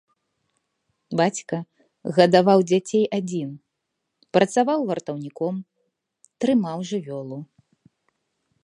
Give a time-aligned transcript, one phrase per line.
[1.19, 1.57] Бацька
[2.19, 3.49] гадаваў дзяцей адзін,
[4.39, 5.55] працаваў вартаўніком,
[6.45, 7.39] трымаў жывёлу.